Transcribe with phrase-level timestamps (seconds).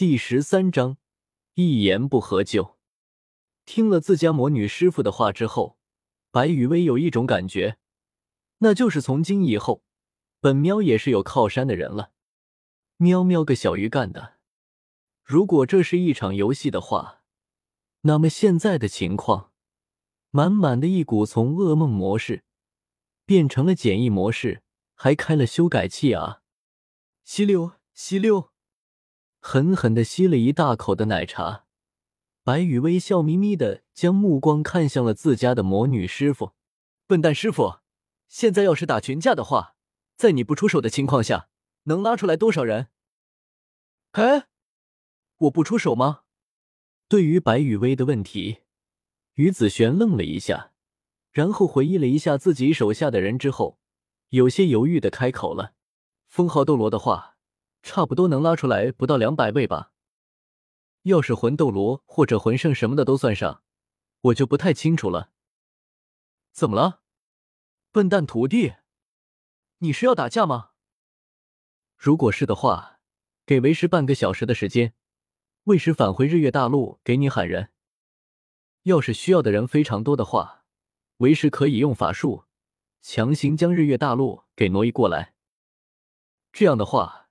[0.00, 0.96] 第十三章，
[1.56, 2.78] 一言不合就。
[3.66, 5.76] 听了自家魔女师傅的话之后，
[6.30, 7.76] 白雨薇有一种感觉，
[8.60, 9.84] 那就是从今以后，
[10.40, 12.12] 本喵也是有靠山的人了。
[12.96, 14.38] 喵喵个小鱼干的！
[15.22, 17.22] 如果这是一场游戏的话，
[18.00, 19.52] 那么现在的情况，
[20.30, 22.44] 满满的一股从噩梦模式
[23.26, 24.62] 变成了简易模式，
[24.94, 26.40] 还开了修改器啊！
[27.22, 28.49] 吸溜吸溜，
[29.40, 31.64] 狠狠的吸了一大口的奶茶。
[32.44, 36.52] 白羽薇笑眯眯的将目光看向了自家的魔女师傅。
[37.06, 37.80] 笨蛋师傅，
[38.28, 39.74] 现在要是打群架的话，
[40.16, 41.48] 在你不出手的情况下。
[41.84, 42.88] 能拉出来多少人？
[44.12, 44.48] 哎，
[45.38, 46.24] 我不出手吗？
[47.08, 48.58] 对于白雨薇的问题，
[49.34, 50.72] 于子璇愣了一下，
[51.32, 53.80] 然后回忆了一下自己手下的人之后，
[54.28, 55.72] 有些犹豫的开口了
[56.28, 57.38] ：“封号斗罗的话，
[57.82, 59.92] 差不多能拉出来不到两百位吧。
[61.02, 63.62] 要是魂斗罗或者魂圣什么的都算上，
[64.20, 65.32] 我就不太清楚了。
[66.52, 67.00] 怎么了，
[67.90, 68.74] 笨蛋徒弟？
[69.78, 70.72] 你是要打架吗？”
[71.96, 73.00] 如果是的话，
[73.46, 74.94] 给为师半个小时的时间，
[75.64, 77.70] 为师返回日月大陆给你喊人。
[78.82, 80.64] 要是需要的人非常多的话，
[81.18, 82.44] 为师可以用法术
[83.00, 85.34] 强行将日月大陆给挪移过来。
[86.52, 87.29] 这样的话，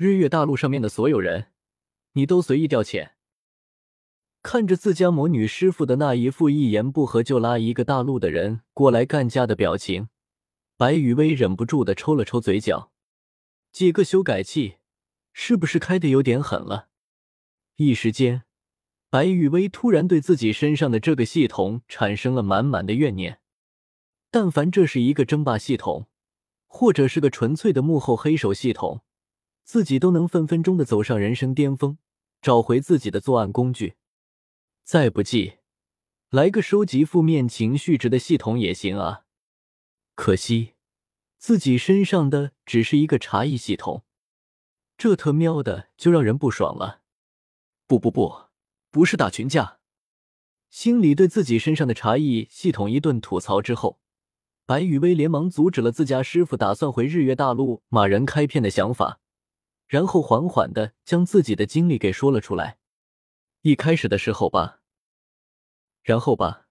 [0.00, 1.48] 日月大陆上面的所有人，
[2.12, 3.10] 你都随意调遣。
[4.42, 10.08] 看着自家魔女师傅的那一副一言不合就拉一个大陆的人过来干架的表情，
[10.78, 12.90] 白雨薇忍不住的抽了抽嘴角。
[13.72, 14.76] 几个修改器，
[15.34, 16.88] 是不是开的有点狠了？
[17.76, 18.44] 一时间，
[19.10, 23.40] 白雨薇突然对自己身上的这个系统产生了满满的怨念。
[24.30, 26.06] 但凡这是一个争霸系统，
[26.66, 29.02] 或者是个纯粹的幕后黑手系统，
[29.70, 31.96] 自己都能分分钟的走上人生巅峰，
[32.42, 33.94] 找回自己的作案工具。
[34.82, 35.58] 再不济，
[36.30, 39.26] 来个收集负面情绪值的系统也行啊。
[40.16, 40.74] 可惜。
[41.38, 44.02] 自己身上的只是一个茶艺系统，
[44.98, 47.02] 这特喵的就让人不爽了。
[47.86, 48.46] 不不不，
[48.90, 49.78] 不是打群架。
[50.68, 54.00] 心里对自己身上的茶艺系统一顿吐槽之后，
[54.66, 59.20] 白雨薇连忙阻止了自家师傅打算回日月大陆马人开片的想法，
[59.90, 62.78] 然后缓缓的将自己的经历给说了出来。
[63.62, 64.82] 一开始的时候吧，
[66.02, 66.68] 然后吧，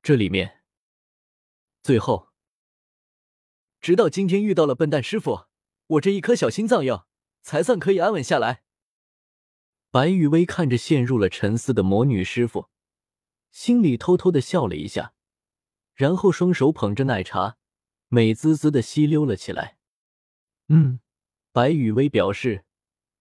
[0.00, 0.62] 这里面，
[1.82, 2.30] 最后。
[3.82, 5.44] 直到今天遇到了笨蛋师傅，
[5.88, 7.06] 我这一颗小心脏药
[7.42, 8.64] 才算可以安稳下来。
[9.90, 12.70] 白雨薇看着陷入了沉思的魔女师傅，
[13.50, 15.12] 心里偷偷的笑了一下，
[15.92, 17.58] 然后双手捧着奶茶，
[18.08, 19.76] 美滋滋的吸溜了起来。
[20.68, 21.00] 嗯，
[21.52, 22.64] 白雨薇表示，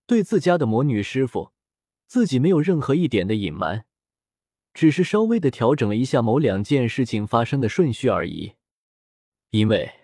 [0.05, 1.51] 对自家的魔女师傅，
[2.05, 3.85] 自己没有任何一点的隐瞒，
[4.73, 8.53] 只是稍微的调整了一下某两件事情发生的顺序而已，
[9.51, 9.95] 因为。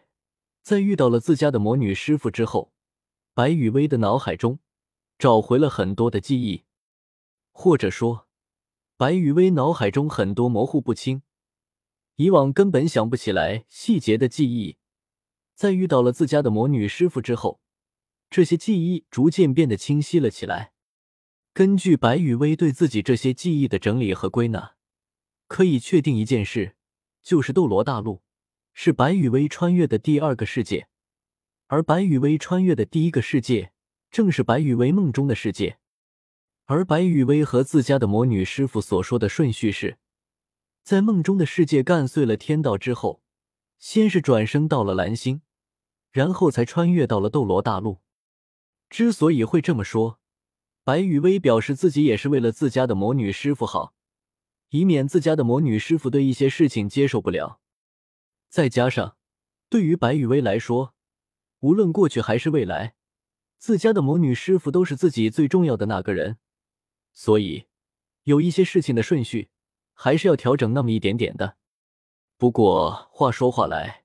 [0.64, 2.74] 在遇到了自家的魔女师傅之后，
[3.36, 4.58] 白雨薇的脑海中
[5.20, 6.64] 找回了很多的记忆，
[7.52, 8.28] 或者说，
[8.98, 11.22] 白雨薇脑海中很多模糊不清、
[12.16, 14.78] 以往根本想不起来细节的记忆，
[15.54, 17.62] 在遇到了自家的魔女师傅之后，
[18.36, 20.74] 这些记忆逐渐变得清晰了起来。
[21.54, 24.76] 根据白雨薇对自己这些记忆的整理和归纳，
[25.48, 26.76] 可以确定一件事，
[27.24, 28.24] 就是斗罗大陆。
[28.74, 30.90] 是白羽薇穿越的第二个世界，
[31.68, 33.72] 而白羽薇穿越的第一个世界
[34.12, 35.78] 正是白羽薇梦中的世界。
[36.66, 39.98] 而白羽薇和自家的魔女师傅所说的顺序是，
[40.84, 43.22] 在梦中的世界干碎了天道之后，
[43.80, 45.42] 先是转生到了蓝星，
[46.12, 48.02] 然后才穿越到了斗罗大陆。
[48.96, 50.22] 之所以会这么说，
[50.86, 53.94] 白羽薇表示自己也是为了自家的魔女师傅好，
[54.70, 57.60] 以免自家的魔女师傅对一些事情接受不了。
[58.48, 59.18] 再加上，
[59.68, 60.96] 对于白雨薇来说，
[61.60, 62.96] 无论过去还是未来，
[63.58, 66.38] 自家的魔女师傅都是自己最重要的那个人，
[67.12, 67.66] 所以
[68.24, 69.50] 有一些事情的顺序
[69.92, 71.58] 还是要调整那么一点点的。
[72.38, 74.05] 不过话说话来，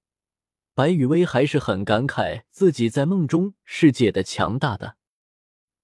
[0.74, 4.96] 白雨薇还是很感慨自己在梦中世界的强大的，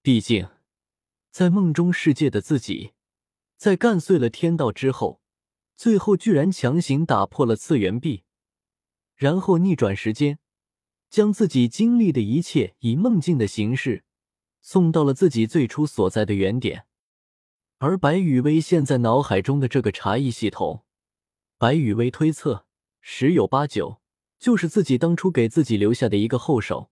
[0.01, 0.49] 毕竟
[1.29, 2.93] 在梦中世界的自己，
[3.57, 5.21] 在干碎了天道之后，
[5.75, 8.23] 最后居然强行打破了次元壁。
[9.15, 10.39] 然后逆转时间，
[11.09, 14.03] 将自己经历的一切以梦境的形式
[14.61, 16.85] 送到了自己最初所在的原点。
[17.79, 20.85] 而白雨薇现在脑海中的这个茶艺系统，
[21.57, 22.65] 白雨薇推测
[23.01, 24.01] 十有八九
[24.39, 26.91] 就是自己当初给自己留下的一个后手。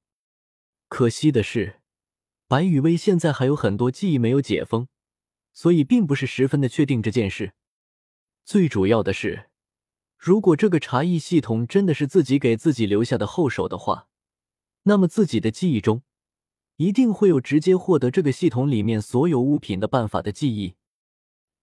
[0.87, 1.81] 可惜的是，
[2.47, 4.87] 白雨薇现在还有很多记忆没有解封，
[5.53, 7.53] 所以并不是十分的确定这件事。
[8.43, 9.49] 最主要的是，
[10.17, 14.07] 如果这个茶艺系统真的是自己给自己留下的后手的话，
[14.83, 16.03] 那么自己的记忆中
[16.77, 20.75] 一定会有直接获得这个系统里面所有物品的办法的记忆。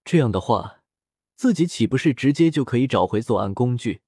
[0.05, 0.83] 这样的话，
[1.37, 4.01] 自己岂不是直接就可以找回作案工具，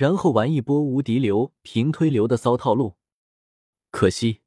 [0.00, 2.96] 然后玩一波无敌流、平推流的骚套路？
[3.90, 4.40] 可惜。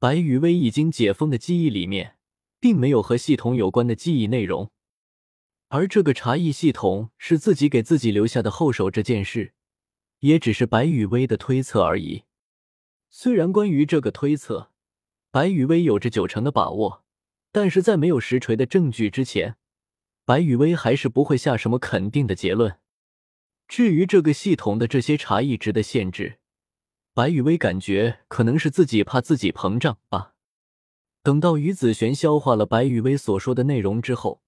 [0.00, 2.16] 白雨薇已经解封的记忆里面，
[2.58, 4.72] 并没有和系统有关的记忆内容，
[5.68, 9.54] 而这个茶艺系统是自己给自己留下的后手，这件事
[10.18, 12.24] 也只是白雨薇的推测而已。
[13.08, 14.72] 虽然关于这个推测，
[15.30, 17.04] 白雨薇有着九成的把握，
[17.52, 19.54] 但是在没有实锤的证据之前，
[20.24, 22.80] 白雨薇还是不会下什么肯定的结论。
[23.72, 26.38] 至于这个系统的这些茶艺值的限制，
[27.14, 30.34] 白雨薇感觉可能是自己怕自己膨胀吧。
[31.22, 34.42] 等到于子璇消化了白雨薇所说的内容之后，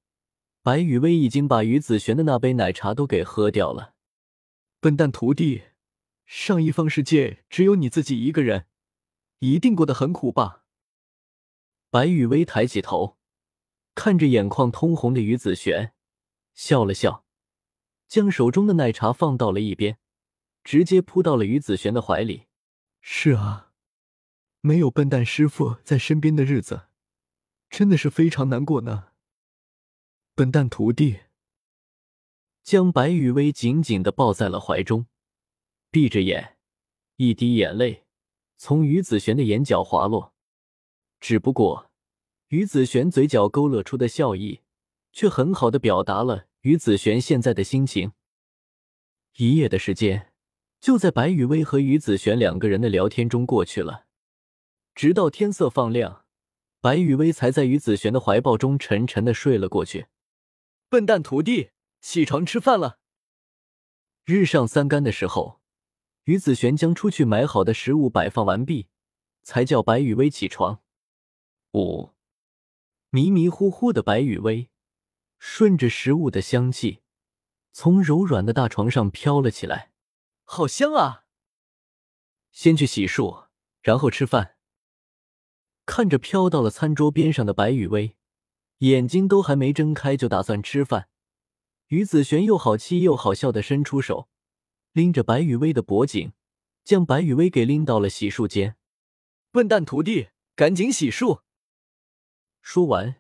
[0.63, 3.95] 白雨薇已经把于子璇的那杯奶茶都给喝掉了。
[4.79, 5.63] 笨蛋徒弟，
[6.27, 8.67] 上一方世界只有你自己一个人，
[9.39, 10.65] 一定过得很苦吧？
[11.89, 13.17] 白雨薇抬起头，
[13.95, 15.95] 看着眼眶通红的于子璇，
[16.53, 17.24] 笑了笑，
[18.15, 19.99] 将手中的奶茶放到了一边，
[20.63, 22.45] 直接扑到了于子璇的怀里。
[23.01, 23.73] 是啊，
[24.61, 26.83] 没有笨蛋师傅在身边的日子，
[27.69, 29.09] 真的是非常难过呢。
[30.37, 31.23] 笨蛋徒弟
[32.63, 35.07] 将白雨薇紧紧的抱在了怀中，
[35.91, 36.57] 闭着眼，
[37.17, 38.05] 一滴眼泪
[38.57, 40.33] 从于子璇的眼角滑落。
[41.19, 41.91] 只不过，
[42.51, 44.61] 于子璇嘴角勾勒出的笑意，
[45.11, 48.13] 却很好的表达了于子璇现在的心情。
[49.37, 50.33] 一夜的时间。
[50.81, 54.05] 就在白雨薇和于子璇两个人的聊天中过去了，
[54.95, 56.27] 直到天色放亮，
[56.83, 60.09] 白雨薇才在于子璇的怀抱中沉沉的睡了过去。
[60.91, 61.71] 笨蛋徒弟，
[62.03, 62.99] 起床吃饭了。
[64.27, 65.63] 日上三竿的时候，
[66.25, 68.89] 于子璇将出去买好的食物摆放完毕，
[69.43, 70.83] 才叫白雨薇起床。
[71.73, 72.11] 五，
[73.09, 74.69] 迷迷糊糊的白雨薇，
[75.39, 77.03] 顺着食物的香气，
[77.73, 79.93] 从柔软的大床上飘了起来。
[80.45, 81.25] 好香啊！
[82.53, 83.49] 先去洗漱，
[83.83, 84.57] 然后吃饭。
[85.87, 88.17] 看着飘到了餐桌边上的白雨薇，
[88.79, 91.09] 眼睛都还没睁开就打算吃饭。
[91.89, 94.29] 于子璇又好气又好笑的伸出手，
[94.93, 96.33] 拎着白雨薇的脖颈，
[96.85, 98.77] 将白雨薇给拎到了洗漱间。
[99.51, 101.43] 笨蛋徒弟，赶紧洗漱！
[102.63, 103.17] 说完，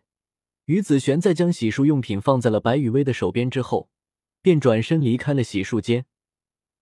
[0.66, 3.90] 于子璇在将洗漱用品放在了白雨薇的手边之后，
[4.40, 6.06] 便转身离开了洗漱间。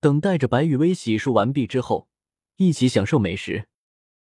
[0.01, 2.09] 等待着白雨薇洗漱完毕之后，
[2.57, 3.67] 一起享受美食。